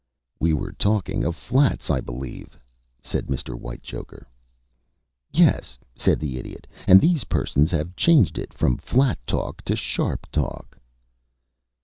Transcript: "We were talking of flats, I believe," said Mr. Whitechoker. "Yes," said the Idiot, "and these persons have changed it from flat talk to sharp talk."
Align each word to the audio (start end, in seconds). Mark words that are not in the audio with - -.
"We 0.39 0.51
were 0.53 0.71
talking 0.71 1.23
of 1.23 1.35
flats, 1.35 1.91
I 1.91 2.01
believe," 2.01 2.59
said 3.03 3.27
Mr. 3.27 3.53
Whitechoker. 3.53 4.27
"Yes," 5.31 5.77
said 5.95 6.19
the 6.19 6.39
Idiot, 6.39 6.65
"and 6.87 6.99
these 6.99 7.25
persons 7.25 7.69
have 7.69 7.95
changed 7.95 8.39
it 8.39 8.51
from 8.51 8.77
flat 8.77 9.19
talk 9.27 9.61
to 9.65 9.75
sharp 9.75 10.25
talk." 10.31 10.75